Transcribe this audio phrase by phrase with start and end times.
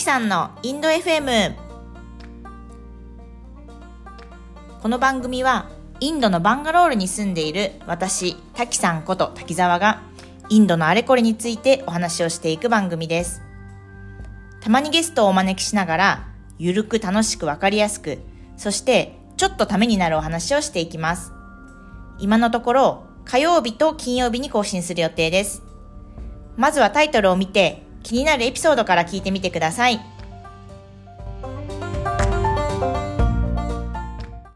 [0.00, 1.54] 滝さんのインド FM
[4.80, 5.68] この番組は
[6.00, 10.00] インドのバンガロールに住んでいる私滝さんこと滝沢が
[10.48, 13.42] インドのあれこれについてお話をしていく番組です。
[14.62, 16.28] たまにゲストをお招きしながら
[16.58, 18.20] ゆるく楽しくわかりやすく
[18.56, 21.34] そしてちょっとためになるお話をしていきます。
[22.18, 25.62] 今のところ火曜日と金曜日に更新する予定です。
[26.56, 30.00] まずはタイトルを見て気になるエピソードから聞いてみてください。